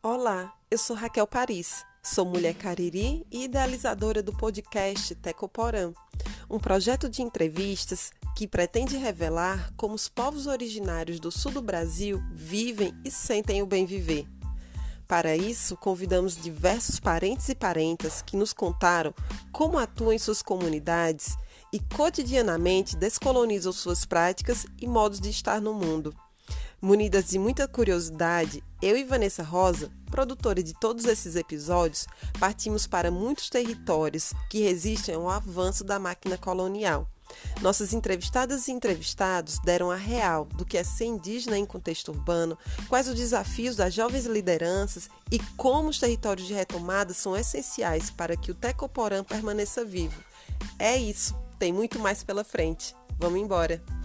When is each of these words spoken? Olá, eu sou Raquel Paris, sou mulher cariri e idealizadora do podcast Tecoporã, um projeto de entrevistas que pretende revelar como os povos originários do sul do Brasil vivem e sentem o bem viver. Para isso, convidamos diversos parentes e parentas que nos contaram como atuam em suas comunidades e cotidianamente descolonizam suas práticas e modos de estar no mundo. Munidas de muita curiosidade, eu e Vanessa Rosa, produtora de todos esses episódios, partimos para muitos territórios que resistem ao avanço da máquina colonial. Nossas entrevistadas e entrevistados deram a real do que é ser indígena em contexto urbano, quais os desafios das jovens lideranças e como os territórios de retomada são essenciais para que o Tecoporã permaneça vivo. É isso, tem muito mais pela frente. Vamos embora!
Olá, 0.00 0.54
eu 0.70 0.78
sou 0.78 0.94
Raquel 0.94 1.26
Paris, 1.26 1.84
sou 2.00 2.24
mulher 2.24 2.54
cariri 2.54 3.26
e 3.32 3.46
idealizadora 3.46 4.22
do 4.22 4.32
podcast 4.32 5.12
Tecoporã, 5.16 5.92
um 6.48 6.56
projeto 6.56 7.08
de 7.08 7.20
entrevistas 7.20 8.12
que 8.36 8.46
pretende 8.46 8.96
revelar 8.96 9.72
como 9.76 9.96
os 9.96 10.08
povos 10.08 10.46
originários 10.46 11.18
do 11.18 11.32
sul 11.32 11.50
do 11.50 11.60
Brasil 11.60 12.22
vivem 12.30 12.96
e 13.04 13.10
sentem 13.10 13.60
o 13.60 13.66
bem 13.66 13.86
viver. 13.86 14.24
Para 15.08 15.34
isso, 15.34 15.76
convidamos 15.76 16.36
diversos 16.36 17.00
parentes 17.00 17.48
e 17.48 17.54
parentas 17.56 18.22
que 18.22 18.36
nos 18.36 18.52
contaram 18.52 19.12
como 19.50 19.78
atuam 19.78 20.12
em 20.12 20.18
suas 20.18 20.42
comunidades 20.42 21.36
e 21.72 21.80
cotidianamente 21.80 22.96
descolonizam 22.96 23.72
suas 23.72 24.06
práticas 24.06 24.64
e 24.80 24.86
modos 24.86 25.18
de 25.18 25.28
estar 25.28 25.60
no 25.60 25.74
mundo. 25.74 26.14
Munidas 26.80 27.24
de 27.24 27.40
muita 27.40 27.66
curiosidade, 27.66 28.62
eu 28.80 28.96
e 28.96 29.02
Vanessa 29.02 29.42
Rosa, 29.42 29.90
produtora 30.12 30.62
de 30.62 30.72
todos 30.74 31.06
esses 31.06 31.34
episódios, 31.34 32.06
partimos 32.38 32.86
para 32.86 33.10
muitos 33.10 33.50
territórios 33.50 34.32
que 34.48 34.60
resistem 34.60 35.16
ao 35.16 35.28
avanço 35.28 35.82
da 35.82 35.98
máquina 35.98 36.38
colonial. 36.38 37.10
Nossas 37.60 37.92
entrevistadas 37.92 38.68
e 38.68 38.72
entrevistados 38.72 39.58
deram 39.58 39.90
a 39.90 39.96
real 39.96 40.44
do 40.44 40.64
que 40.64 40.78
é 40.78 40.84
ser 40.84 41.06
indígena 41.06 41.58
em 41.58 41.66
contexto 41.66 42.12
urbano, 42.12 42.56
quais 42.88 43.08
os 43.08 43.14
desafios 43.16 43.74
das 43.74 43.92
jovens 43.92 44.26
lideranças 44.26 45.10
e 45.32 45.40
como 45.56 45.88
os 45.88 45.98
territórios 45.98 46.46
de 46.46 46.54
retomada 46.54 47.12
são 47.12 47.36
essenciais 47.36 48.08
para 48.08 48.36
que 48.36 48.52
o 48.52 48.54
Tecoporã 48.54 49.24
permaneça 49.24 49.84
vivo. 49.84 50.22
É 50.78 50.96
isso, 50.96 51.36
tem 51.58 51.72
muito 51.72 51.98
mais 51.98 52.22
pela 52.22 52.44
frente. 52.44 52.94
Vamos 53.18 53.40
embora! 53.40 53.97